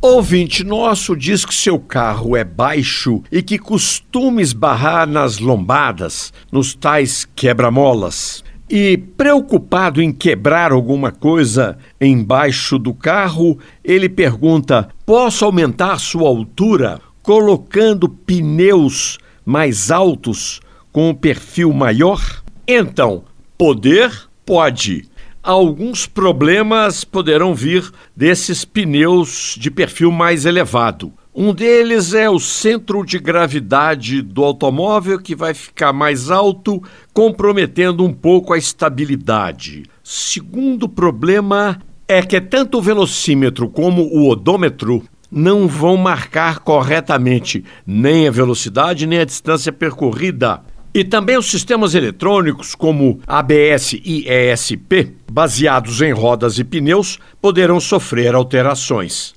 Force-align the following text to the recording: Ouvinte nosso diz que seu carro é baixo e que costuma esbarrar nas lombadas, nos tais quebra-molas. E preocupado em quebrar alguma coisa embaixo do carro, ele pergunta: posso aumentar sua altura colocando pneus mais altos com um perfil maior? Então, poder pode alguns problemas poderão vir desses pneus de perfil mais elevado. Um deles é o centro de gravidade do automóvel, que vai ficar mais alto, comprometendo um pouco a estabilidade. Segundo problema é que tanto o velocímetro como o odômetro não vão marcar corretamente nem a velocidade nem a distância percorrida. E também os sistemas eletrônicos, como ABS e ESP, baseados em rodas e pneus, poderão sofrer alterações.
Ouvinte 0.00 0.62
nosso 0.62 1.16
diz 1.16 1.44
que 1.44 1.52
seu 1.52 1.76
carro 1.76 2.36
é 2.36 2.44
baixo 2.44 3.20
e 3.32 3.42
que 3.42 3.58
costuma 3.58 4.40
esbarrar 4.40 5.08
nas 5.08 5.40
lombadas, 5.40 6.32
nos 6.52 6.72
tais 6.72 7.26
quebra-molas. 7.34 8.44
E 8.70 8.96
preocupado 8.96 10.00
em 10.00 10.12
quebrar 10.12 10.70
alguma 10.70 11.10
coisa 11.10 11.76
embaixo 12.00 12.78
do 12.78 12.94
carro, 12.94 13.58
ele 13.82 14.08
pergunta: 14.08 14.88
posso 15.04 15.44
aumentar 15.44 15.98
sua 15.98 16.28
altura 16.28 17.00
colocando 17.20 18.08
pneus 18.08 19.18
mais 19.44 19.90
altos 19.90 20.60
com 20.92 21.10
um 21.10 21.14
perfil 21.14 21.72
maior? 21.72 22.20
Então, 22.68 23.24
poder 23.56 24.12
pode 24.46 25.08
alguns 25.48 26.04
problemas 26.04 27.04
poderão 27.04 27.54
vir 27.54 27.90
desses 28.14 28.66
pneus 28.66 29.56
de 29.58 29.70
perfil 29.70 30.12
mais 30.12 30.44
elevado. 30.44 31.10
Um 31.34 31.54
deles 31.54 32.12
é 32.12 32.28
o 32.28 32.38
centro 32.38 33.02
de 33.02 33.18
gravidade 33.18 34.20
do 34.20 34.44
automóvel, 34.44 35.18
que 35.18 35.34
vai 35.34 35.54
ficar 35.54 35.90
mais 35.90 36.30
alto, 36.30 36.82
comprometendo 37.14 38.04
um 38.04 38.12
pouco 38.12 38.52
a 38.52 38.58
estabilidade. 38.58 39.84
Segundo 40.04 40.86
problema 40.86 41.80
é 42.06 42.20
que 42.20 42.38
tanto 42.42 42.76
o 42.76 42.82
velocímetro 42.82 43.70
como 43.70 44.02
o 44.02 44.28
odômetro 44.28 45.02
não 45.30 45.66
vão 45.66 45.96
marcar 45.96 46.58
corretamente 46.58 47.64
nem 47.86 48.28
a 48.28 48.30
velocidade 48.30 49.06
nem 49.06 49.20
a 49.20 49.24
distância 49.24 49.72
percorrida. 49.72 50.60
E 50.98 51.04
também 51.04 51.38
os 51.38 51.48
sistemas 51.48 51.94
eletrônicos, 51.94 52.74
como 52.74 53.20
ABS 53.24 53.92
e 53.92 54.26
ESP, 54.28 55.14
baseados 55.30 56.02
em 56.02 56.10
rodas 56.10 56.58
e 56.58 56.64
pneus, 56.64 57.20
poderão 57.40 57.78
sofrer 57.78 58.34
alterações. 58.34 59.32